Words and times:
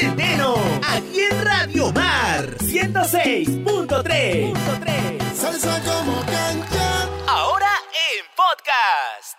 Centeno, 0.00 0.56
aquí 0.88 1.20
en 1.30 1.44
Radio 1.44 1.92
Mar 1.92 2.56
106.3. 2.56 4.56
Salsa 5.34 5.78
como 5.82 6.20
cancha. 6.20 7.06
Ahora 7.28 7.68
en 7.92 8.24
podcast. 8.34 9.36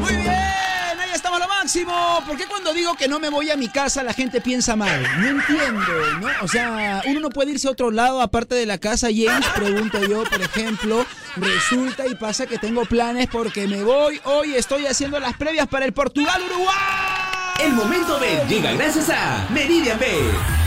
Muy 0.00 0.14
bien, 0.14 0.32
ahí 0.32 1.10
estamos 1.12 1.40
lo 1.40 1.48
máximo. 1.48 2.24
¿Por 2.26 2.38
qué 2.38 2.46
cuando 2.46 2.72
digo 2.72 2.94
que 2.94 3.06
no 3.06 3.20
me 3.20 3.28
voy 3.28 3.50
a 3.50 3.56
mi 3.58 3.68
casa 3.68 4.02
la 4.02 4.14
gente 4.14 4.40
piensa 4.40 4.76
mal? 4.76 5.02
No 5.20 5.28
entiendo, 5.28 6.20
¿no? 6.20 6.28
O 6.40 6.48
sea, 6.48 7.02
uno 7.04 7.20
no 7.20 7.28
puede 7.28 7.50
irse 7.50 7.68
a 7.68 7.72
otro 7.72 7.90
lado 7.90 8.22
aparte 8.22 8.54
de 8.54 8.64
la 8.64 8.78
casa, 8.78 9.08
James, 9.14 9.46
pregunto 9.54 10.02
yo, 10.06 10.24
por 10.24 10.40
ejemplo. 10.40 11.04
Resulta 11.36 12.06
y 12.06 12.14
pasa 12.14 12.46
que 12.46 12.56
tengo 12.56 12.86
planes 12.86 13.28
porque 13.30 13.68
me 13.68 13.82
voy. 13.82 14.22
Hoy 14.24 14.54
estoy 14.54 14.86
haciendo 14.86 15.20
las 15.20 15.36
previas 15.36 15.68
para 15.68 15.84
el 15.84 15.92
Portugal-Uruguay. 15.92 17.11
El 17.60 17.72
momento 17.74 18.18
B 18.18 18.44
llega 18.48 18.72
gracias 18.72 19.08
a 19.10 19.46
Meridian 19.50 19.98
B. 19.98 20.61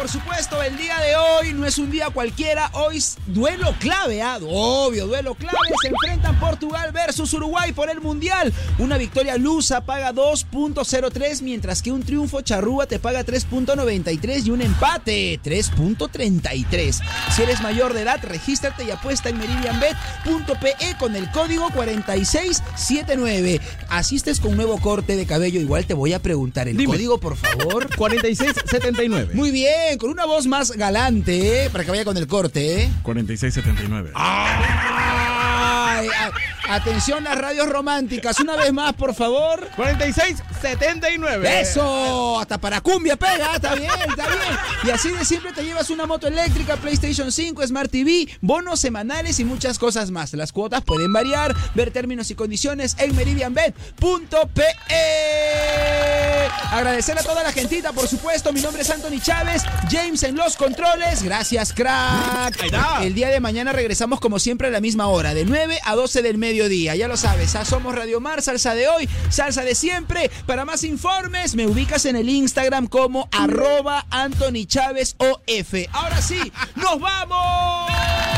Por 0.00 0.08
supuesto, 0.08 0.62
el 0.62 0.78
día 0.78 0.98
de 0.98 1.14
hoy 1.14 1.52
no 1.52 1.66
es 1.66 1.76
un 1.76 1.90
día 1.90 2.08
cualquiera, 2.08 2.70
hoy 2.72 2.96
es 2.96 3.18
duelo 3.26 3.74
clave, 3.80 4.22
¿ah? 4.22 4.38
Obvio, 4.42 5.06
duelo 5.06 5.34
clave, 5.34 5.58
se 5.82 5.88
enfrentan 5.88 6.40
Portugal 6.40 6.90
versus 6.90 7.34
Uruguay 7.34 7.72
por 7.72 7.90
el 7.90 8.00
Mundial. 8.00 8.50
Una 8.78 8.96
victoria 8.96 9.36
lusa 9.36 9.84
paga 9.84 10.14
2.03, 10.14 11.42
mientras 11.42 11.82
que 11.82 11.92
un 11.92 12.02
triunfo 12.02 12.40
charrúa 12.40 12.86
te 12.86 12.98
paga 12.98 13.26
3.93 13.26 14.46
y 14.46 14.50
un 14.50 14.62
empate 14.62 15.38
3.33. 15.44 17.02
Si 17.36 17.42
eres 17.42 17.60
mayor 17.60 17.92
de 17.92 18.00
edad, 18.00 18.20
regístrate 18.22 18.84
y 18.84 18.90
apuesta 18.92 19.28
en 19.28 19.36
meridianbet.pe 19.36 20.96
con 20.98 21.14
el 21.14 21.30
código 21.30 21.68
4679. 21.74 23.60
Asistes 23.90 24.40
con 24.40 24.52
un 24.52 24.56
nuevo 24.56 24.80
corte 24.80 25.16
de 25.16 25.26
cabello, 25.26 25.60
igual 25.60 25.84
te 25.84 25.92
voy 25.92 26.14
a 26.14 26.22
preguntar 26.22 26.68
el 26.68 26.78
Dime. 26.78 26.94
código, 26.94 27.18
por 27.18 27.36
favor. 27.36 27.94
4679. 27.96 29.34
Muy 29.34 29.50
bien, 29.50 29.89
con 29.98 30.10
una 30.10 30.24
voz 30.26 30.46
más 30.46 30.70
galante, 30.72 31.64
¿eh? 31.64 31.70
Para 31.70 31.84
que 31.84 31.90
vaya 31.90 32.04
con 32.04 32.16
el 32.16 32.26
corte, 32.26 32.82
¿eh? 32.84 32.90
4679. 33.02 34.12
Ay, 34.14 36.08
a- 36.08 36.74
atención 36.74 37.24
las 37.24 37.36
radios 37.36 37.68
románticas, 37.68 38.38
una 38.40 38.56
vez 38.56 38.72
más, 38.72 38.92
por 38.94 39.14
favor. 39.14 39.68
4679. 39.76 41.60
Eso, 41.60 42.38
hasta 42.40 42.58
para 42.58 42.80
cumbia 42.80 43.16
pega, 43.16 43.54
está 43.56 43.74
bien, 43.74 43.90
está 44.08 44.26
bien. 44.26 44.58
Y 44.84 44.90
así 44.90 45.10
de 45.10 45.24
siempre 45.24 45.52
te 45.52 45.62
llevas 45.64 45.90
una 45.90 46.06
moto 46.06 46.26
eléctrica, 46.28 46.76
PlayStation 46.76 47.30
5, 47.32 47.66
Smart 47.66 47.90
TV, 47.90 48.28
bonos 48.40 48.80
semanales 48.80 49.40
y 49.40 49.44
muchas 49.44 49.78
cosas 49.78 50.10
más. 50.10 50.32
Las 50.34 50.52
cuotas 50.52 50.82
pueden 50.82 51.12
variar, 51.12 51.54
ver 51.74 51.90
términos 51.90 52.30
y 52.30 52.34
condiciones 52.34 52.96
en 52.98 53.14
meridianbet.pe. 53.16 54.64
Agradecer 56.70 57.18
a 57.18 57.22
toda 57.22 57.42
la 57.42 57.52
gentita, 57.52 57.92
por 57.92 58.06
supuesto. 58.06 58.52
Mi 58.52 58.60
nombre 58.60 58.82
es 58.82 58.90
Anthony 58.90 59.20
Chávez, 59.20 59.62
James 59.90 60.22
en 60.22 60.36
los 60.36 60.56
controles. 60.56 61.22
Gracias, 61.22 61.72
crack. 61.72 62.56
El 63.02 63.14
día 63.14 63.28
de 63.28 63.40
mañana 63.40 63.72
regresamos 63.72 64.20
como 64.20 64.38
siempre 64.38 64.68
a 64.68 64.70
la 64.70 64.80
misma 64.80 65.08
hora, 65.08 65.34
de 65.34 65.44
9 65.44 65.80
a 65.84 65.94
12 65.94 66.22
del 66.22 66.38
mediodía. 66.38 66.94
Ya 66.94 67.08
lo 67.08 67.16
sabes, 67.16 67.56
somos 67.64 67.94
Radio 67.94 68.20
Mar, 68.20 68.42
salsa 68.42 68.74
de 68.74 68.88
hoy, 68.88 69.08
salsa 69.30 69.62
de 69.62 69.74
siempre. 69.74 70.30
Para 70.46 70.64
más 70.64 70.84
informes, 70.84 71.54
me 71.54 71.66
ubicas 71.66 72.04
en 72.04 72.16
el 72.16 72.28
Instagram 72.28 72.86
como 72.86 73.28
arroba 73.32 74.06
Anthony 74.10 74.66
Chávez 74.66 75.16
OF. 75.18 75.74
Ahora 75.92 76.22
sí, 76.22 76.52
¡nos 76.76 77.00
vamos! 77.00 78.29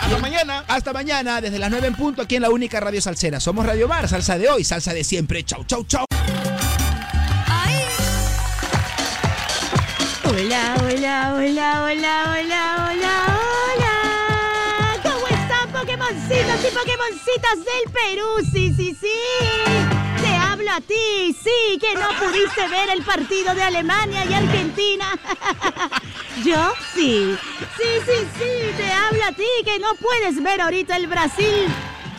Hasta 0.00 0.18
mañana. 0.18 0.64
Hasta 0.68 0.92
mañana, 0.92 1.40
desde 1.40 1.58
las 1.58 1.70
9 1.70 1.88
en 1.88 1.94
punto, 1.94 2.22
aquí 2.22 2.36
en 2.36 2.42
la 2.42 2.50
única 2.50 2.80
radio 2.80 3.00
salsera. 3.00 3.40
Somos 3.40 3.66
Radio 3.66 3.88
Mar, 3.88 4.08
salsa 4.08 4.38
de 4.38 4.48
hoy, 4.48 4.64
salsa 4.64 4.92
de 4.92 5.04
siempre. 5.04 5.44
Chau, 5.44 5.64
chau, 5.64 5.84
chau. 5.84 6.04
Hola, 10.24 10.76
hola, 10.80 11.34
hola, 11.34 11.82
hola, 11.84 11.84
hola, 11.84 12.88
hola, 12.88 13.38
hola. 13.76 13.94
¿Cómo 15.02 15.26
están 15.26 15.72
Pokémoncitos 15.72 16.60
y 16.64 16.74
Pokémoncitas 16.74 17.58
del 17.58 17.92
Perú? 17.92 18.48
Sí, 18.52 18.74
sí, 18.74 18.96
sí. 19.00 19.99
Hablo 20.60 20.72
a 20.72 20.80
ti, 20.82 21.34
sí, 21.42 21.78
que 21.78 21.94
no 21.94 22.06
pudiste 22.18 22.68
ver 22.68 22.90
el 22.90 23.02
partido 23.02 23.54
de 23.54 23.62
Alemania 23.62 24.26
y 24.26 24.34
Argentina. 24.34 25.06
Yo 26.44 26.74
sí. 26.94 27.34
Sí, 27.78 27.88
sí, 28.04 28.28
sí, 28.38 28.76
te 28.76 28.92
hablo 28.92 29.24
a 29.24 29.32
ti 29.32 29.46
que 29.64 29.78
no 29.78 29.94
puedes 29.94 30.42
ver 30.42 30.60
ahorita 30.60 30.98
el 30.98 31.06
Brasil. 31.06 31.66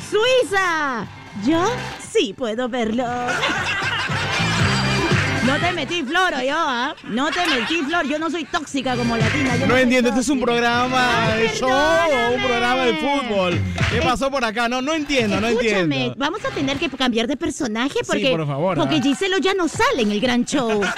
Suiza. 0.09 1.05
Yo 1.45 1.63
sí 2.11 2.33
puedo 2.33 2.67
verlo. 2.67 3.05
No 5.45 5.59
te 5.59 5.71
metí 5.73 6.03
floro 6.03 6.39
yo, 6.41 6.55
¿ah? 6.55 6.95
No 7.05 7.31
te 7.31 7.45
metí 7.47 7.77
flor. 7.81 8.07
Yo 8.07 8.19
no 8.19 8.29
soy 8.29 8.45
tóxica 8.45 8.95
como 8.95 9.17
latina. 9.17 9.55
yo 9.57 9.65
No 9.67 9.75
entiendo, 9.77 10.09
este 10.09 10.21
es 10.21 10.29
un 10.29 10.39
programa 10.39 11.27
Ay, 11.33 11.43
de 11.43 11.49
show 11.55 11.69
o 11.69 12.35
un 12.35 12.43
programa 12.43 12.85
de 12.85 12.93
fútbol. 12.95 13.59
¿Qué 13.89 13.97
Eh, 13.97 14.01
pasó 14.03 14.29
por 14.29 14.45
acá? 14.45 14.69
No, 14.69 14.81
no 14.81 14.93
entiendo, 14.93 15.41
no 15.41 15.47
Escúchame, 15.47 15.81
entiendo. 15.81 16.15
vamos 16.17 16.45
a 16.45 16.49
tener 16.49 16.77
que 16.77 16.89
cambiar 16.89 17.27
de 17.27 17.37
personaje 17.37 17.99
porque, 18.05 18.29
por 18.29 18.45
favor, 18.47 18.77
porque 18.77 18.97
ah. 18.97 19.01
Giselo 19.01 19.37
ya 19.39 19.53
no 19.55 19.67
sale 19.67 20.03
en 20.03 20.11
el 20.11 20.19
gran 20.21 20.45
show. 20.45 20.79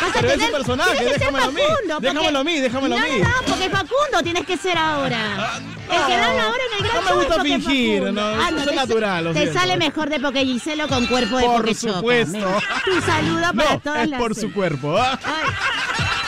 Vas 0.00 0.16
a 0.16 0.20
Pero 0.20 0.32
es 0.32 0.40
un 0.42 0.50
personaje, 0.50 1.04
déjamelo 1.04 1.44
a 1.44 1.50
mí, 1.52 1.60
déjamelo 2.00 2.38
a 2.40 2.44
mí, 2.44 2.60
déjamelo 2.60 2.96
a 2.96 2.98
mí. 3.00 3.06
No, 3.20 3.28
no, 3.28 3.34
porque 3.46 3.70
Facundo 3.70 3.94
tienes 4.22 4.46
que 4.46 4.56
ser 4.56 4.76
ahora. 4.78 5.58
El 5.90 6.06
que 6.06 6.16
da 6.16 6.32
la 6.34 6.48
hora 6.48 6.62
en 6.70 6.84
el 6.84 6.90
gran 6.90 7.04
no 7.04 7.10
me 7.10 7.24
gusta 7.24 7.42
fingir, 7.42 8.02
no, 8.12 8.30
eso 8.48 8.70
es 8.70 8.74
natural, 8.76 9.32
Te 9.34 9.40
siento. 9.42 9.60
sale 9.60 9.76
mejor 9.76 10.08
de 10.08 10.18
porque 10.20 10.44
Giselo 10.44 10.88
con 10.88 11.06
cuerpo 11.06 11.36
de 11.36 11.44
Por 11.44 11.74
supuesto. 11.74 12.58
Tu 12.84 13.00
saludo 13.02 13.52
para 13.54 13.70
No, 13.74 13.80
todas 13.80 14.04
es 14.04 14.08
las... 14.10 14.20
por 14.20 14.34
su 14.34 14.52
cuerpo. 14.52 14.96
¿ah? 14.98 15.18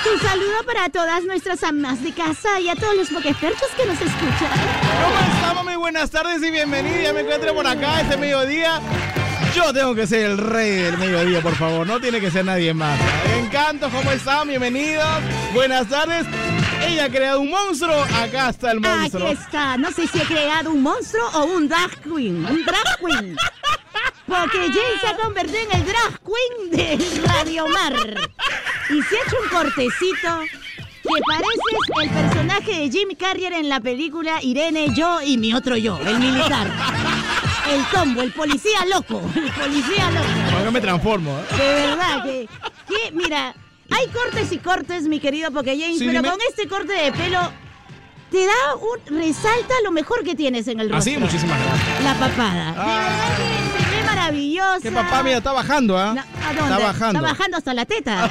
Tu 0.05 0.19
saludo 0.25 0.63
para 0.67 0.89
todas 0.91 1.25
nuestras 1.25 1.63
amas 1.65 2.03
de 2.03 2.13
casa 2.13 2.61
y 2.61 2.69
a 2.69 2.77
todos 2.77 2.95
los 2.97 3.09
pokeexpertos 3.09 3.69
que 3.77 3.87
nos 3.87 4.01
escuchan. 4.01 4.51
¿Cómo 5.03 5.35
estamos? 5.35 5.65
Muy 5.65 5.77
buenas 5.77 6.11
tardes 6.11 6.43
y 6.43 6.51
bienvenidos. 6.51 7.03
Ya 7.03 7.13
me 7.13 7.21
encuentro 7.21 7.55
por 7.55 7.67
acá 7.67 8.03
este 8.03 8.17
mediodía. 8.17 8.81
Yo 9.55 9.73
tengo 9.73 9.95
que 9.95 10.07
ser 10.07 10.27
el 10.31 10.39
rey 10.39 10.71
del 10.73 10.99
mediodía, 10.99 11.41
por 11.41 11.55
favor. 11.57 11.87
No 11.87 11.99
tiene 11.99 12.21
que 12.21 12.31
ser 12.31 12.45
nadie 12.45 12.75
más. 12.75 13.01
Encanto, 13.39 13.89
¿cómo 13.91 14.13
están? 14.13 14.47
Bienvenidos. 14.47 15.05
Buenas 15.55 15.89
tardes. 15.89 16.27
Ella 16.83 17.05
ha 17.05 17.09
creado 17.09 17.41
un 17.41 17.51
monstruo. 17.51 18.03
Acá 18.15 18.51
está 18.51 18.73
el 18.73 18.81
monstruo. 18.81 19.27
Aquí 19.29 19.39
está. 19.41 19.77
No 19.77 19.91
sé 19.91 20.07
si 20.07 20.19
he 20.19 20.25
creado 20.25 20.71
un 20.71 20.83
monstruo 20.83 21.29
o 21.35 21.45
un 21.45 21.69
drag 21.69 21.91
queen. 22.03 22.45
Un 22.45 22.65
drag 22.65 22.99
queen. 22.99 23.37
Porque 24.27 24.59
Jay 24.59 24.99
se 25.01 25.07
ha 25.07 25.17
convertido 25.17 25.59
en 25.71 25.81
el 25.81 25.87
drag 25.87 26.21
queen 26.21 26.71
de 26.71 27.21
Radio 27.27 27.67
Mar. 27.69 27.93
Y 28.91 29.03
se 29.03 29.17
ha 29.17 29.23
hecho 29.23 29.37
un 29.43 29.49
cortecito 29.49 30.41
que 31.03 31.23
pareces 31.29 32.03
el 32.03 32.11
personaje 32.11 32.81
de 32.81 32.91
Jim 32.91 33.09
Carrey 33.19 33.45
en 33.45 33.69
la 33.69 33.81
película 33.81 34.43
Irene, 34.43 34.89
yo 34.95 35.21
y 35.23 35.39
mi 35.39 35.55
otro 35.55 35.77
yo, 35.77 35.99
el 36.05 36.19
militar. 36.19 36.69
El 37.71 37.85
tombo, 37.87 38.23
el 38.23 38.33
policía 38.33 38.85
loco. 38.93 39.23
El 39.35 39.51
policía 39.51 40.11
loco. 40.11 40.57
Ahora 40.57 40.71
me 40.71 40.81
transformo. 40.81 41.39
¿eh? 41.39 41.57
De 41.57 41.87
verdad 41.87 42.25
que, 42.25 42.49
que, 42.89 43.13
mira, 43.13 43.55
hay 43.91 44.07
cortes 44.09 44.53
y 44.53 44.59
cortes, 44.59 45.03
mi 45.05 45.21
querido 45.21 45.51
Porque 45.53 45.79
James, 45.79 45.99
Sí, 45.99 46.07
pero 46.07 46.21
dime. 46.23 46.31
con 46.31 46.39
este 46.49 46.69
corte 46.69 46.93
de 46.93 47.13
pelo 47.13 47.53
te 48.31 48.45
da 48.45 48.75
un 48.75 48.99
resalta 49.19 49.73
lo 49.85 49.93
mejor 49.93 50.25
que 50.25 50.35
tienes 50.35 50.67
en 50.69 50.81
el 50.81 50.91
rostro. 50.91 51.13
Así, 51.13 51.17
muchísimas 51.21 51.59
gracias. 51.65 52.03
La 52.03 52.15
papada. 52.15 52.73
De 52.73 52.81
Ah. 52.81 52.99
verdad 53.09 53.37
que 53.37 53.45
se 53.85 53.97
ve 53.97 54.03
maravillosa. 54.05 54.81
Que 54.83 54.91
papá, 54.91 55.23
mira, 55.23 55.39
está 55.39 55.53
bajando, 55.53 55.97
¿ah? 55.97 56.11
¿A 56.11 56.53
dónde? 56.53 56.75
Está 56.75 56.79
bajando. 56.79 57.19
Está 57.19 57.33
bajando 57.33 57.57
hasta 57.57 57.73
la 57.75 57.85
teta. 57.87 58.29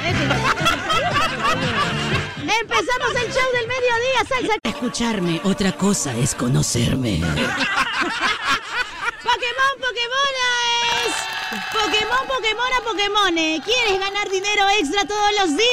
Empezamos 2.60 3.10
el 3.24 3.32
show 3.32 3.48
del 3.52 3.66
mediodía, 3.66 4.24
salsa. 4.28 4.54
Escucharme, 4.62 5.40
otra 5.44 5.72
cosa 5.72 6.14
es 6.16 6.34
conocerme. 6.34 7.20
Pokémon, 9.22 9.74
Pokémon. 9.80 10.34
Pokémon, 11.84 12.24
Pokémon 12.26 12.72
a 12.72 12.80
Pokémon. 12.84 13.34
¿Quieres 13.62 13.98
ganar 14.00 14.30
dinero 14.30 14.64
extra 14.78 15.04
todos 15.06 15.30
los 15.40 15.56
días? 15.56 15.66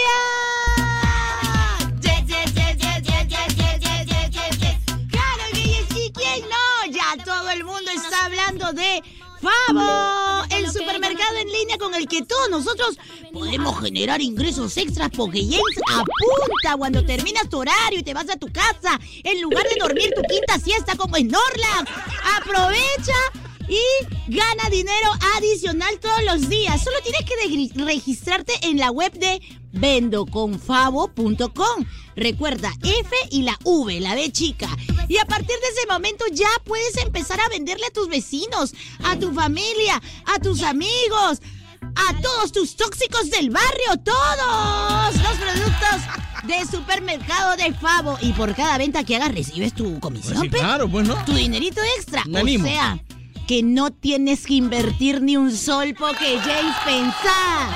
Claro 5.09 5.43
que 5.53 5.61
yes, 5.61 5.97
¿y 5.97 6.11
quién 6.11 6.41
no? 6.49 6.91
Ya 6.91 7.23
todo 7.23 7.49
el 7.51 7.63
mundo 7.63 7.89
está 7.91 8.25
hablando 8.25 8.73
de 8.73 9.01
Favo, 9.41 10.45
el 10.51 10.71
supermercado 10.71 11.37
en 11.37 11.49
línea 11.49 11.77
con 11.77 11.93
el 11.95 12.07
que 12.07 12.21
todos 12.23 12.49
nosotros 12.49 12.97
podemos 13.33 13.79
generar 13.81 14.21
ingresos 14.21 14.77
extras 14.77 15.09
porque 15.15 15.41
James 15.41 15.77
apunta 15.91 16.77
cuando 16.77 17.03
terminas 17.05 17.49
tu 17.49 17.59
horario 17.59 17.99
y 17.99 18.03
te 18.03 18.13
vas 18.13 18.29
a 18.29 18.37
tu 18.37 18.47
casa 18.51 18.99
en 19.23 19.41
lugar 19.41 19.67
de 19.67 19.75
dormir 19.79 20.13
tu 20.15 20.21
quinta 20.23 20.59
siesta 20.59 20.95
como 20.95 21.17
Snorlax. 21.17 21.91
Aprovecha 22.37 23.13
y 23.69 23.79
gana 24.27 24.69
dinero 24.69 25.09
adicional 25.37 25.97
todos 25.99 26.23
los 26.23 26.49
días. 26.49 26.83
Solo 26.83 26.97
tienes 27.03 27.21
que 27.25 27.35
registrarte 27.83 28.53
en 28.63 28.77
la 28.77 28.91
web 28.91 29.11
de 29.13 29.41
vendoconfavo.com. 29.71 31.85
Recuerda, 32.15 32.71
F 32.83 33.09
y 33.31 33.41
la 33.43 33.57
V, 33.63 33.99
la 33.99 34.13
B 34.15 34.31
chica. 34.31 34.69
Y 35.07 35.17
a 35.17 35.25
partir 35.25 35.47
de 35.59 35.67
ese 35.77 35.87
momento 35.89 36.25
ya 36.31 36.49
puedes 36.63 36.95
empezar 36.97 37.39
a 37.39 37.49
venderle 37.49 37.85
a 37.87 37.91
tus 37.91 38.07
vecinos, 38.07 38.73
a 39.03 39.17
tu 39.17 39.33
familia, 39.33 40.01
a 40.25 40.39
tus 40.39 40.61
amigos. 40.63 41.39
a 41.95 42.19
todos 42.21 42.51
tus 42.51 42.75
tóxicos 42.75 43.29
del 43.29 43.51
barrio, 43.51 43.97
todos 44.03 45.15
los 45.15 45.37
productos 45.37 46.01
de 46.47 46.65
supermercado 46.65 47.55
de 47.57 47.71
Favo. 47.73 48.17
Y 48.21 48.33
por 48.33 48.55
cada 48.55 48.77
venta 48.79 49.03
que 49.03 49.15
hagas 49.17 49.31
recibes 49.33 49.73
tu 49.73 49.99
comisión, 49.99 50.37
Pues 50.39 50.51
sí, 50.51 50.57
claro, 50.57 50.89
pues 50.89 51.07
no. 51.07 51.23
tu 51.25 51.33
dinerito 51.33 51.81
extra. 51.97 52.23
Me 52.25 52.39
o 52.39 52.41
animo. 52.41 52.65
sea, 52.65 52.97
que 53.47 53.63
no 53.63 53.91
tienes 53.91 54.45
que 54.45 54.55
invertir 54.55 55.21
ni 55.21 55.37
un 55.37 55.55
sol 55.55 55.95
porque 55.97 56.39
James 56.39 56.75
pensá. 56.85 57.69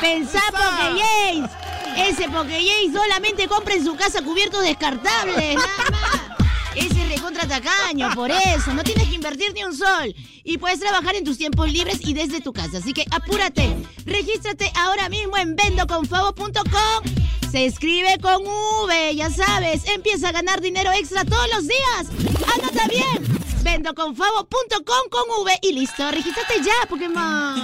Pensá 0.00 0.40
porque 0.50 1.02
James. 1.02 1.50
Ese 1.96 2.28
porque 2.28 2.54
James 2.54 2.92
solamente 2.92 3.48
compra 3.48 3.74
en 3.74 3.84
su 3.84 3.96
casa 3.96 4.22
cubiertos 4.22 4.62
descartables, 4.62 5.56
nada 5.56 5.90
más. 5.90 6.38
Ese 6.76 7.02
es 7.02 7.08
recontra 7.08 7.46
tacaño, 7.48 8.10
por 8.14 8.30
eso. 8.30 8.72
No 8.72 8.84
tienes 8.84 9.08
que 9.08 9.16
invertir 9.16 9.52
ni 9.52 9.64
un 9.64 9.76
sol. 9.76 10.14
Y 10.44 10.58
puedes 10.58 10.78
trabajar 10.78 11.16
en 11.16 11.24
tus 11.24 11.36
tiempos 11.36 11.72
libres 11.72 11.98
y 12.02 12.14
desde 12.14 12.40
tu 12.40 12.52
casa. 12.52 12.78
Así 12.78 12.92
que 12.92 13.04
apúrate. 13.10 13.74
Regístrate 14.06 14.70
ahora 14.76 15.08
mismo 15.08 15.36
en 15.36 15.56
vendoconfavo.com. 15.56 17.28
Se 17.50 17.66
escribe 17.66 18.18
con 18.20 18.46
V, 18.46 19.14
ya 19.16 19.30
sabes. 19.30 19.88
Empieza 19.88 20.28
a 20.28 20.32
ganar 20.32 20.60
dinero 20.60 20.92
extra 20.92 21.24
todos 21.24 21.48
los 21.52 21.66
días. 21.66 22.06
Anota 22.54 22.86
bien. 22.86 23.47
Vendoconfavo.com 23.72 25.08
con 25.10 25.42
V 25.44 25.58
y 25.62 25.72
listo. 25.72 26.10
Regístrate 26.10 26.54
ya, 26.64 26.86
Pokémon. 26.88 27.54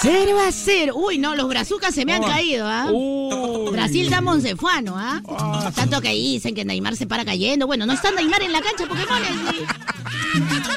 0 0.00 0.38
a 0.46 0.52
0. 0.52 0.94
Uy, 0.96 1.18
no, 1.18 1.34
los 1.34 1.48
brazucas 1.48 1.94
se 1.94 2.04
me 2.04 2.14
han 2.14 2.22
Oh. 2.22 2.26
caído, 2.28 2.66
¿ah? 2.68 2.86
Brasil 3.72 4.08
da 4.08 4.20
Monsefuano, 4.20 4.94
¿ah? 4.96 5.20
Tanto 5.74 6.00
que 6.00 6.10
dicen 6.10 6.54
que 6.54 6.64
Neymar 6.64 6.96
se 6.96 7.06
para 7.06 7.24
cayendo. 7.24 7.66
Bueno, 7.66 7.86
no 7.86 7.92
está 7.92 8.10
Neymar 8.12 8.42
en 8.42 8.52
la 8.52 8.62
cancha, 8.62 8.86
Pokémon. 8.86 9.20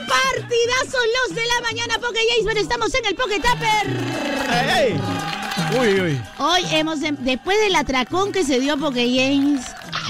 Partidazo 0.08 0.98
los 1.28 1.36
de 1.36 1.42
la 1.46 1.62
mañana, 1.62 2.00
Poké 2.00 2.20
pero 2.44 2.60
estamos 2.60 2.94
en 2.96 3.06
el 3.06 3.16
Poké 3.16 3.36
Tupper. 3.40 3.88
¡Ey, 4.52 4.92
ey! 4.92 5.00
Uy, 5.80 6.02
uy. 6.02 6.22
Hoy 6.40 6.62
hemos, 6.72 7.02
em- 7.04 7.18
después 7.20 7.58
del 7.60 7.76
atracón 7.76 8.32
que 8.32 8.44
se 8.44 8.60
dio 8.60 8.78
Poké 8.78 9.08
James, 9.10 9.66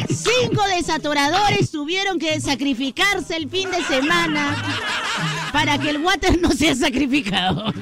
cinco 0.09 0.63
desatoradores 0.68 1.71
tuvieron 1.71 2.19
que 2.19 2.39
sacrificarse 2.42 3.36
el 3.36 3.50
fin 3.50 3.69
de 3.71 3.83
semana 3.83 4.56
para 5.51 5.77
que 5.77 5.89
el 5.92 5.97
water 6.00 6.39
no 6.42 6.51
sea 6.51 6.75
sacrificado. 6.75 7.74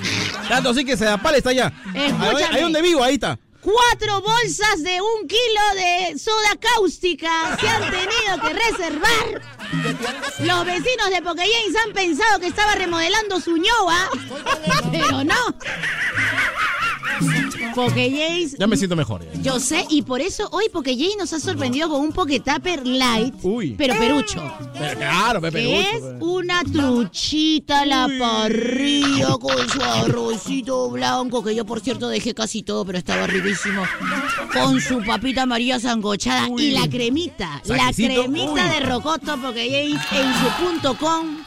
Tanto 0.48 0.70
así 0.70 0.86
que 0.86 0.96
se 0.98 1.06
da 1.06 1.18
pala 1.18 1.38
está 1.38 1.50
allá. 1.52 1.72
Ahí, 1.94 2.06
Escúchame. 2.06 2.56
ahí 2.58 2.62
donde 2.62 2.82
vivo, 2.82 3.04
ahí 3.04 3.16
está. 3.16 3.40
Cuatro 3.62 4.22
bolsas 4.22 4.84
de 4.84 5.00
un 5.00 5.26
kilo 5.26 5.62
de 5.76 6.20
soda 6.20 6.58
cáustica 6.60 7.58
se 7.60 7.68
han 7.70 7.82
tenido 7.84 8.42
que 8.42 8.54
reservar. 8.54 9.42
Los 10.40 10.66
vecinos 10.66 11.10
de 11.10 11.22
Pokéjames 11.22 11.76
han 11.86 11.94
pensado 11.94 12.40
que 12.42 12.48
estaba 12.48 12.76
remodelando 12.76 13.40
su 13.40 13.56
ñoa, 13.56 14.10
pero 14.92 15.24
no. 15.24 15.56
Pokéjames, 17.76 18.56
Ya 18.58 18.68
me 18.68 18.78
siento 18.78 18.96
mejor. 18.96 19.26
ya. 19.34 19.42
yo 19.42 19.60
sé, 19.60 19.86
y 19.90 20.02
por 20.02 20.22
eso 20.22 20.48
hoy 20.52 20.66
Pokéjames 20.72 21.18
nos 21.18 21.34
ha 21.34 21.40
sorprendido 21.40 21.90
con 21.90 22.02
un 22.02 22.12
Poketapper 22.12 22.86
Light, 22.86 23.34
Uy. 23.44 23.76
pero 23.78 23.96
perucho. 23.98 24.42
Pero 24.78 24.98
claro, 24.98 25.42
Pepe. 25.42 25.60
Que 25.64 25.82
es 25.82 26.04
una 26.20 26.64
truchita 26.64 27.82
a 27.82 27.86
la 27.86 28.08
parrilla 28.20 29.30
con 29.40 29.70
su 29.70 29.82
arrocito 29.82 30.90
blanco, 30.90 31.44
que 31.44 31.56
yo 31.56 31.66
por 31.66 31.80
cierto 31.82 32.08
dejé 32.10 32.34
casi 32.34 32.64
todo, 32.64 32.86
pero 32.86 32.98
estaba 32.98 33.28
riquísimo. 33.28 33.84
Con 34.54 34.80
su 34.82 35.02
papita 35.04 35.46
María 35.46 35.80
sancochada 35.80 36.48
y 36.58 36.72
la 36.72 36.88
cremita, 36.88 37.62
la 37.66 37.92
cremita 37.94 38.52
uy. 38.66 38.70
de 38.70 38.80
rocoto, 38.82 39.54
ya 39.56 39.64
en 39.64 39.92
su 39.98 40.64
punto 40.64 40.96
com. 40.98 41.38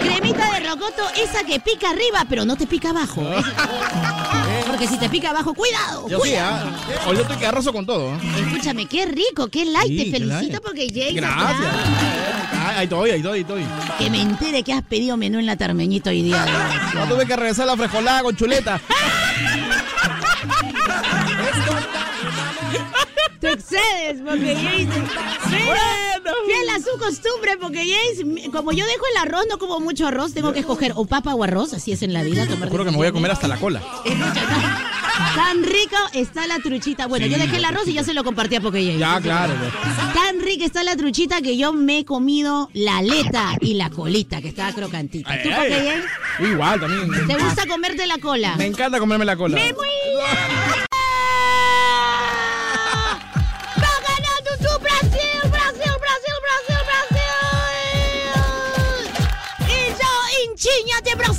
Cremita 0.00 0.52
de 0.58 0.68
rocoto, 0.68 1.02
esa 1.16 1.44
que 1.44 1.60
pica 1.60 1.90
arriba, 1.90 2.24
pero 2.28 2.44
no 2.44 2.56
te 2.56 2.66
pica 2.66 2.90
abajo. 2.90 3.22
¿eh? 4.80 4.86
Porque 4.86 4.94
si 4.94 4.98
te 4.98 5.08
pica 5.10 5.30
abajo, 5.30 5.52
cuidado, 5.54 6.08
Yo 6.08 6.20
sí, 6.20 6.34
ah. 6.36 6.64
Hoy 7.06 7.16
yo 7.16 7.22
estoy 7.22 7.36
que 7.36 7.46
arrozo 7.46 7.72
con 7.72 7.84
todo. 7.86 8.14
¿eh? 8.14 8.18
Escúchame, 8.46 8.86
qué 8.86 9.06
rico, 9.06 9.48
qué 9.48 9.64
light, 9.64 9.88
Sí, 9.88 9.96
te 9.96 10.10
felicito 10.18 10.52
light. 10.52 10.62
porque 10.62 10.86
James 10.92 11.14
Gracias. 11.14 11.74
Ah, 12.52 12.74
Ahí 12.76 12.84
estoy, 12.84 13.10
ahí 13.10 13.16
estoy, 13.18 13.32
ahí 13.34 13.40
estoy. 13.40 13.64
Que 13.98 14.10
me 14.10 14.20
entere 14.22 14.62
que 14.62 14.72
has 14.72 14.82
pedido 14.82 15.16
menú 15.16 15.38
en 15.38 15.46
la 15.46 15.56
Tarmeñito 15.56 16.10
hoy 16.10 16.22
día. 16.22 16.46
No 16.94 17.06
tuve 17.06 17.26
que 17.26 17.36
regresar 17.36 17.64
a 17.68 17.72
la 17.72 17.76
frijolada 17.76 18.22
con 18.22 18.36
chuleta. 18.36 18.80
Te 23.40 23.52
excedes, 23.52 24.20
porque 24.24 24.54
James. 24.54 24.88
Pero, 25.50 26.34
fiel 26.46 26.68
a 26.68 26.78
su 26.78 26.98
costumbre, 26.98 27.56
porque 27.60 27.78
James, 27.78 28.48
como 28.50 28.72
yo 28.72 28.84
dejo 28.86 29.02
el 29.12 29.16
arroz, 29.28 29.46
no 29.48 29.58
como 29.58 29.80
mucho 29.80 30.06
arroz, 30.06 30.34
tengo 30.34 30.52
que 30.52 30.60
escoger 30.60 30.92
o 30.94 31.06
papa 31.06 31.34
o 31.34 31.42
arroz, 31.42 31.72
así 31.72 31.92
es 31.92 32.02
en 32.02 32.12
la 32.12 32.22
vida. 32.22 32.46
Tomar 32.46 32.68
Juro 32.68 32.84
que 32.84 32.90
me 32.90 32.96
voy 32.98 33.06
a 33.06 33.12
comer 33.12 33.30
hasta 33.30 33.48
la 33.48 33.56
cola. 33.56 33.80
Tan- 35.34 35.62
rico 35.62 35.96
está 36.12 36.46
la 36.46 36.58
truchita. 36.58 37.06
Bueno, 37.06 37.26
yo 37.26 37.38
dejé 37.38 37.56
el 37.56 37.64
arroz 37.64 37.86
y 37.88 37.92
ya 37.94 38.02
se 38.04 38.14
lo 38.14 38.24
compartí 38.24 38.56
a 38.56 38.60
Poké. 38.60 38.96
Ya, 38.98 39.20
claro. 39.20 39.54
Tan 40.14 40.40
rica 40.40 40.64
está 40.64 40.82
la 40.82 40.96
truchita 40.96 41.40
que 41.40 41.56
yo 41.56 41.72
me 41.72 41.98
he 42.00 42.04
comido 42.04 42.68
la 42.72 42.98
aleta 42.98 43.56
y 43.60 43.74
la 43.74 43.90
colita, 43.90 44.40
que 44.42 44.48
estaba 44.48 44.72
crocantita. 44.72 45.30
¿Tú, 45.42 45.48
Ay? 45.52 46.02
Igual, 46.40 46.80
también. 46.80 47.26
¿Te 47.26 47.36
gusta 47.36 47.66
comerte 47.66 48.06
la 48.06 48.18
cola? 48.18 48.56
Me 48.56 48.66
encanta 48.66 48.98
comerme 48.98 49.24
la 49.24 49.36
cola. 49.36 49.56
¡Me 49.56 49.72
voy 49.72 49.86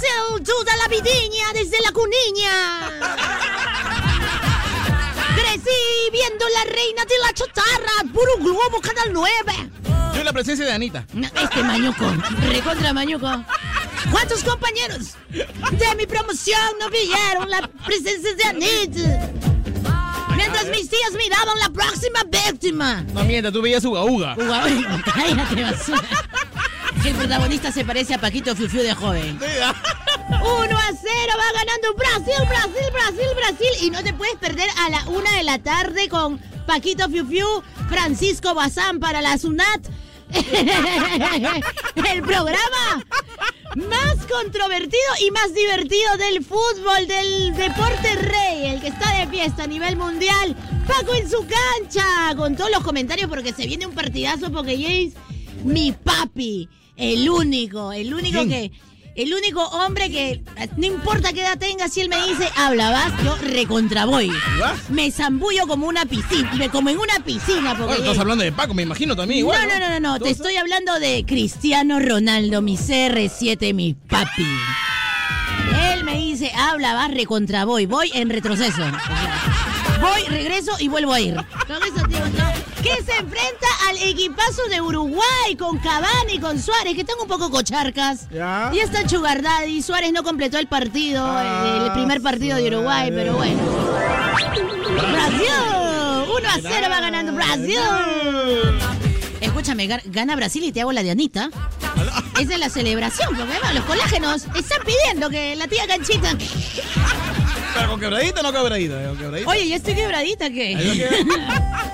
Brasil, 0.02 0.44
toda 0.44 0.76
la 0.78 0.88
vidiña 0.88 1.54
desde 1.54 1.80
la 1.82 1.92
cuniña. 1.92 2.90
Crecí 5.36 5.70
viendo 6.12 6.46
la 6.50 6.64
reina 6.64 7.06
de 7.06 7.20
la 7.24 7.34
chotarra, 7.34 8.12
puro 8.12 8.38
globo, 8.40 8.82
canal 8.82 9.10
9. 9.12 9.32
Yo 10.14 10.20
en 10.20 10.26
la 10.26 10.34
presencia 10.34 10.66
de 10.66 10.72
Anita. 10.72 11.06
Este 11.14 11.64
mañuco, 11.64 12.06
recontra 12.50 12.94
mañuco. 12.94 13.28
¿Cuántos 14.10 14.44
compañeros 14.44 15.16
de 15.30 15.96
mi 15.96 16.06
promoción 16.08 16.60
no 16.80 16.90
vieron 16.90 17.50
la 17.50 17.70
presencia 17.86 18.34
de 18.34 18.44
Anita? 18.44 19.30
Mientras 20.36 20.66
mis 20.70 20.90
tías 20.90 21.12
miraban 21.16 21.60
la 21.60 21.70
próxima 21.70 22.22
víctima. 22.24 23.04
No 23.14 23.24
mienta, 23.24 23.52
tú 23.52 23.62
veías 23.62 23.86
uga 23.86 24.04
uga. 24.04 24.36
Uga, 24.36 24.66
uga, 24.66 25.04
cállate, 25.14 25.64
basura. 25.64 26.08
El 27.06 27.16
protagonista 27.16 27.72
se 27.72 27.84
parece 27.84 28.14
a 28.14 28.20
Paquito 28.20 28.56
Fiufiu 28.56 28.84
de 28.84 28.94
joven. 28.94 29.40
1 30.42 30.78
a 30.78 30.92
0 30.92 31.34
va 31.38 31.60
ganando 31.60 31.94
Brasil, 31.96 32.48
Brasil, 32.48 32.92
Brasil, 32.92 33.28
Brasil. 33.36 33.70
Y 33.82 33.90
no 33.90 34.04
te 34.04 34.14
puedes 34.14 34.36
perder 34.36 34.70
a 34.80 34.90
la 34.90 35.08
1 35.08 35.32
de 35.38 35.44
la 35.44 35.60
tarde 35.60 36.10
con 36.10 36.40
Paquito 36.66 37.10
Fiu 37.10 37.26
Fiu, 37.26 37.48
Francisco 37.90 38.54
Bazán 38.54 39.00
para 39.00 39.22
la 39.22 39.38
SUNAT. 39.38 39.88
El 40.32 42.22
programa 42.22 43.04
más 43.76 44.26
controvertido 44.30 45.12
y 45.26 45.32
más 45.32 45.54
divertido 45.54 46.18
del 46.18 46.44
fútbol, 46.44 47.08
del 47.08 47.54
deporte 47.56 48.16
rey, 48.16 48.66
el 48.66 48.82
que 48.82 48.88
está 48.88 49.18
de 49.18 49.28
fiesta 49.28 49.64
a 49.64 49.68
nivel 49.68 49.96
mundial. 49.96 50.56
Paco 50.88 51.14
en 51.16 51.30
su 51.30 51.46
cancha, 51.46 52.36
con 52.36 52.56
todos 52.56 52.72
los 52.72 52.84
comentarios 52.84 53.30
porque 53.30 53.54
se 53.54 53.68
viene 53.68 53.86
un 53.86 53.96
partidazo 53.96 54.52
porque 54.52 54.78
James, 54.78 55.14
mi 55.64 55.92
papi, 55.92 56.68
el 56.98 57.30
único, 57.30 57.92
el 57.94 58.14
único 58.14 58.46
¿Quién? 58.46 58.50
que... 58.50 58.72
El 59.22 59.36
único 59.36 59.64
hombre 59.64 60.10
que, 60.10 60.42
no 60.78 60.86
importa 60.88 61.32
qué 61.32 61.42
edad 61.42 61.56
tenga, 61.60 61.88
si 61.90 62.02
él 62.02 62.10
me 62.10 62.16
dice, 62.26 62.50
habla, 62.58 62.90
vas, 62.90 63.14
yo 63.24 63.36
recontra 63.36 64.06
voy. 64.06 64.32
¿Vas? 64.60 64.90
Me 64.90 65.12
zambullo 65.12 65.68
como 65.68 65.86
una 65.86 66.06
piscina, 66.08 66.70
como 66.72 66.90
en 66.90 66.98
una 66.98 67.20
piscina. 67.24 67.72
Porque 67.78 67.84
Bueno, 67.86 68.04
estás 68.04 68.18
hablando 68.18 68.44
de 68.44 68.52
Paco, 68.52 68.74
me 68.74 68.82
imagino 68.82 69.16
también 69.16 69.42
no, 69.46 69.54
igual. 69.54 69.68
no, 69.70 69.80
no, 69.80 69.90
no, 69.90 70.00
no, 70.00 70.12
te 70.14 70.30
Entonces- 70.30 70.38
estoy 70.38 70.56
hablando 70.56 71.00
de 71.00 71.24
Cristiano 71.28 72.00
Ronaldo, 72.00 72.64
mi 72.64 72.78
CR7, 72.78 73.76
mi 73.76 73.94
papi. 73.94 74.48
Él 75.94 76.04
me 76.04 76.16
dice, 76.18 76.52
habla, 76.58 76.96
vas, 76.96 77.12
recontra 77.14 77.66
voy, 77.66 77.86
voy 77.86 78.10
en 78.16 78.28
retroceso. 78.32 78.82
O 78.82 78.90
sea, 78.90 80.00
voy, 80.02 80.24
regreso 80.30 80.72
y 80.80 80.88
vuelvo 80.88 81.14
a 81.14 81.22
ir. 81.22 81.36
Con 81.36 81.78
eso, 81.84 82.08
¿no? 82.08 82.51
Que 82.82 82.96
se 83.04 83.12
enfrenta 83.20 83.68
al 83.88 83.98
equipazo 83.98 84.64
de 84.70 84.82
Uruguay 84.82 85.56
con 85.58 85.78
Cavani 85.78 86.40
con 86.40 86.60
Suárez, 86.62 86.96
que 86.96 87.02
están 87.02 87.16
un 87.22 87.28
poco 87.28 87.50
cocharcas. 87.52 88.28
Ya. 88.32 88.72
Y 88.74 88.80
está 88.80 89.06
Chugardadi, 89.06 89.82
Suárez 89.82 90.12
no 90.12 90.24
completó 90.24 90.58
el 90.58 90.68
partido, 90.68 91.24
Ah, 91.26 91.84
el 91.88 91.92
primer 91.94 92.22
partido 92.22 92.58
de 92.58 92.68
Uruguay, 92.68 93.12
pero 93.14 93.34
bueno. 93.36 93.62
¡Brasil! 95.12 95.48
1 96.36 96.50
a 96.50 96.60
0 96.62 96.88
va 96.90 97.00
ganando 97.02 97.34
Brasil. 97.34 97.78
Escúchame, 99.42 99.88
ga- 99.88 100.02
gana 100.06 100.36
Brasil 100.36 100.64
y 100.64 100.72
te 100.72 100.82
hago 100.82 100.92
la 100.92 101.04
de 101.04 101.12
Anita. 101.12 101.50
Esa 102.40 102.54
es 102.54 102.60
la 102.60 102.70
celebración, 102.70 103.28
porque 103.36 103.52
además 103.52 103.76
los 103.76 103.84
colágenos 103.86 104.44
están 104.56 104.80
pidiendo 104.86 105.30
que 105.30 105.56
la 105.56 105.68
tía 105.68 105.86
Canchita. 105.88 106.36
Pero 107.74 107.90
con 107.90 108.00
quebradita 108.00 108.40
o 108.42 108.44
no 108.44 108.52
quebradita. 108.52 109.04
Con 109.08 109.18
quebradita. 109.18 109.50
Oye, 109.50 109.68
¿ya 109.68 109.76
estoy 109.78 109.94
quebradita 109.96 110.50
qué? 110.50 111.24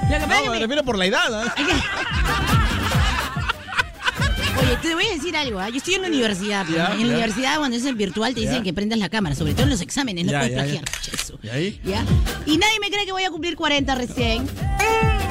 Lo 0.09 0.17
que- 0.17 0.19
pasa 0.21 0.25
es 0.25 0.29
No, 0.29 0.43
que 0.43 0.49
me 0.49 0.55
me- 0.55 0.59
refiero 0.59 0.83
por 0.83 0.97
la 0.97 1.05
edad. 1.05 1.45
es 1.47 1.53
que- 1.53 1.73
Oye, 4.59 4.75
te 4.81 4.95
voy 4.95 5.05
a 5.05 5.11
decir 5.13 5.35
algo. 5.37 5.59
¿ah? 5.59 5.69
Yo 5.69 5.77
estoy 5.77 5.93
en 5.95 6.01
la 6.01 6.07
universidad. 6.07 6.65
pues, 6.65 6.77
en 6.77 7.07
la 7.07 7.13
universidad, 7.13 7.57
cuando 7.57 7.77
es 7.77 7.85
en 7.85 7.95
virtual, 7.97 8.33
te 8.33 8.41
dicen 8.41 8.63
que 8.63 8.73
prendas 8.73 8.97
la 8.99 9.09
cámara, 9.09 9.35
sobre 9.35 9.53
todo 9.53 9.63
en 9.63 9.69
los 9.69 9.81
exámenes. 9.81 10.25
No 10.25 10.31
puedes 10.31 10.51
plagiar. 10.51 10.83
¿Y 11.43 11.49
ahí? 11.49 11.81
¿Ya? 11.83 12.03
Y 12.45 12.57
nadie 12.57 12.79
me 12.81 12.89
cree 12.89 13.05
que 13.05 13.11
voy 13.11 13.23
a 13.23 13.29
cumplir 13.29 13.55
40 13.55 13.93
recién. 13.95 14.47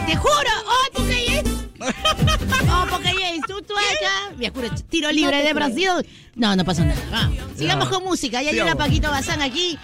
¡Te 0.06 0.14
juro! 0.16 0.50
¡Oh, 0.66 0.92
Popeyes! 0.98 1.42
¡Oh, 2.70 2.86
Popeyes! 2.88 3.40
¿Tú, 3.48 3.60
tú 3.62 3.74
acá? 3.76 4.34
Me 4.38 4.50
juro, 4.50 4.68
tiro 4.88 5.10
libre 5.10 5.42
de 5.42 5.52
Brasil. 5.52 5.88
No, 6.36 6.54
no 6.54 6.64
pasa 6.64 6.84
nada. 6.84 7.00
Vamos. 7.10 7.38
Sigamos 7.56 7.88
con 7.88 8.04
música. 8.04 8.42
Ya 8.42 8.52
llega. 8.52 8.76
Paquito 8.76 9.10
Bazán 9.10 9.42
aquí. 9.42 9.76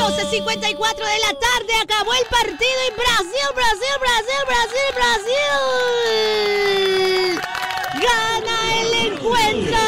12.54 0.00 0.16
de 0.16 1.18
la 1.20 1.34
tarde, 1.38 1.72
acabó 1.82 2.14
el 2.14 2.24
partido 2.30 2.80
y 2.88 2.92
Brasil, 2.96 3.48
Brasil, 3.54 3.94
Brasil, 4.00 4.40
Brasil, 4.46 4.88
Brasil. 4.96 5.52
Gana 8.00 8.56
el 8.80 8.90
encuentro. 9.12 9.82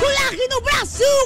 Colágeno 0.00 0.56
Brasil, 0.64 1.16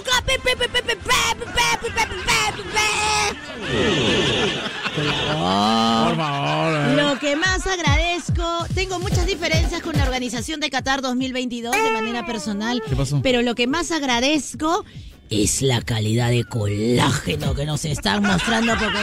Por 6.06 6.16
favor. 6.16 6.88
Lo 6.94 7.18
que 7.18 7.36
más 7.36 7.66
agradezco, 7.66 8.66
tengo 8.74 8.98
muchas 8.98 9.26
diferencias 9.26 9.80
con 9.80 9.96
la 9.96 10.04
organización 10.04 10.60
de 10.60 10.68
Qatar 10.68 11.00
2022 11.00 11.72
de 11.72 11.90
manera 11.90 12.26
personal. 12.26 12.82
¿Qué 12.86 12.94
pasó? 12.94 13.20
Pero 13.22 13.40
lo 13.40 13.54
que 13.54 13.66
más 13.66 13.90
agradezco 13.90 14.84
es 15.30 15.62
la 15.62 15.80
calidad 15.82 16.30
de 16.30 16.44
colágeno 16.44 17.54
que 17.54 17.66
nos 17.66 17.84
están 17.84 18.22
mostrando 18.22 18.74
porque 18.78 19.00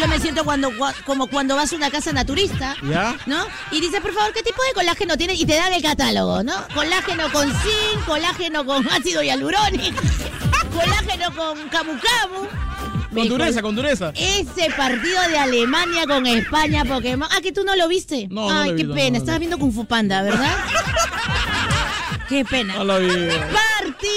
yo 0.00 0.08
me 0.08 0.18
siento 0.20 0.44
cuando 0.44 0.70
cua- 0.70 0.94
como 1.04 1.26
cuando 1.26 1.56
vas 1.56 1.72
a 1.72 1.76
una 1.76 1.90
casa 1.90 2.12
naturista, 2.12 2.76
¿Ya? 2.88 3.16
¿no? 3.26 3.44
Y 3.72 3.80
dices, 3.80 4.00
por 4.00 4.12
favor, 4.14 4.32
¿qué 4.32 4.42
tipo 4.42 4.62
de 4.62 4.72
colágeno 4.74 5.16
tienes? 5.16 5.40
Y 5.40 5.46
te 5.46 5.56
dan 5.56 5.72
el 5.72 5.82
catálogo, 5.82 6.42
¿no? 6.42 6.54
Colágeno 6.74 7.30
con 7.32 7.48
zinc, 7.48 8.04
colágeno 8.06 8.64
con 8.64 8.88
ácido 8.90 9.22
hialurónico, 9.22 10.00
colágeno 10.72 11.34
con 11.34 11.68
camu 11.68 11.92
camu. 11.92 12.46
Con 13.14 13.28
dureza, 13.28 13.62
con 13.62 13.76
dureza. 13.76 14.12
Ese 14.16 14.70
partido 14.76 15.20
de 15.28 15.38
Alemania 15.38 16.04
con 16.04 16.26
España, 16.26 16.84
Pokémon. 16.84 17.28
Ah, 17.30 17.40
que 17.40 17.52
tú 17.52 17.62
no 17.64 17.76
lo 17.76 17.86
viste. 17.86 18.26
No, 18.28 18.50
no 18.50 18.60
Ay, 18.62 18.70
lo 18.70 18.74
he 18.74 18.78
qué 18.78 18.84
pena. 18.86 19.04
no, 19.04 19.10
no. 19.10 19.16
Estabas 19.18 19.38
viendo 19.38 19.58
Kung 19.58 19.72
Fu 19.72 19.84
Panda, 19.84 20.22
¿verdad? 20.22 20.50
qué 22.28 22.44
pena. 22.44 22.74
No 22.74 22.84
lo 22.84 22.98
vi. 22.98 23.06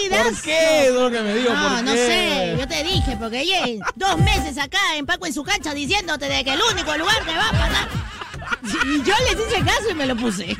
¿Por 0.09 0.41
qué? 0.41 0.87
Es 0.87 0.93
lo 0.93 1.09
que 1.11 1.21
me 1.21 1.33
digo. 1.35 1.53
No, 1.53 1.69
¿por 1.69 1.83
no 1.83 1.91
qué? 1.93 1.97
sé, 2.07 2.55
yo 2.59 2.67
te 2.67 2.83
dije, 2.83 3.17
porque 3.19 3.39
oye, 3.41 3.79
dos 3.95 4.17
meses 4.19 4.57
acá 4.57 4.79
en 4.95 5.05
Paco 5.05 5.25
en 5.25 5.33
su 5.33 5.43
cancha 5.43 5.73
diciéndote 5.73 6.27
de 6.29 6.43
que 6.43 6.53
el 6.53 6.61
único 6.73 6.95
lugar 6.97 7.23
que 7.25 7.33
va 7.35 7.49
a 7.49 7.51
pasar. 7.51 7.89
Y 8.85 9.03
yo 9.03 9.13
les 9.29 9.47
hice 9.47 9.63
caso 9.65 9.89
y 9.89 9.93
me 9.93 10.05
lo 10.05 10.15
puse. 10.15 10.55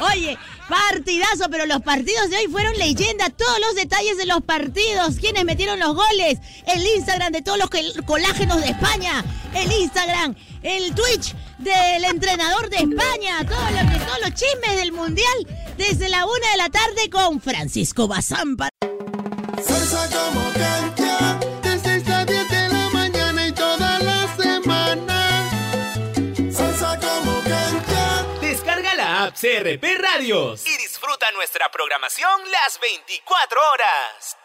Oye, 0.00 0.36
partidazo, 0.68 1.48
pero 1.50 1.66
los 1.66 1.80
partidos 1.82 2.28
de 2.30 2.36
hoy 2.38 2.46
fueron 2.48 2.76
leyenda. 2.78 3.30
Todos 3.30 3.58
los 3.60 3.74
detalles 3.74 4.16
de 4.18 4.26
los 4.26 4.42
partidos, 4.42 5.16
quiénes 5.20 5.44
metieron 5.44 5.78
los 5.78 5.94
goles, 5.94 6.38
el 6.66 6.84
Instagram 6.96 7.32
de 7.32 7.42
todos 7.42 7.58
los 7.58 7.70
col- 7.70 8.04
colágenos 8.06 8.60
de 8.60 8.68
España, 8.70 9.24
el 9.54 9.70
Instagram, 9.72 10.34
el 10.62 10.94
Twitch 10.94 11.34
del 11.58 12.04
entrenador 12.04 12.68
de 12.68 12.76
España, 12.78 13.46
los 14.24 14.34
chismes 14.34 14.76
del 14.76 14.92
Mundial 14.92 15.46
desde 15.76 16.08
la 16.08 16.24
una 16.24 16.50
de 16.50 16.56
la 16.56 16.70
tarde 16.70 17.10
con 17.10 17.40
Francisco 17.42 18.08
Bazán. 18.08 18.56
Salsa 19.62 20.08
como 20.08 20.50
cancha, 20.54 21.38
de 21.62 21.78
6 21.78 22.08
a 22.08 22.24
10 22.24 22.48
de 22.48 22.68
la 22.68 22.88
mañana 22.90 23.46
y 23.46 23.52
toda 23.52 23.98
la 23.98 24.36
semana. 24.36 25.50
Salsa 26.50 26.98
como 27.00 27.42
cancha. 27.42 28.26
Descarga 28.40 28.94
la 28.94 29.24
app 29.24 29.34
CRP 29.34 29.84
Radios 29.98 30.66
y 30.66 30.76
disfruta 30.78 31.30
nuestra 31.32 31.70
programación 31.70 32.40
las 32.50 32.80
24 32.80 33.60
horas. 33.72 34.38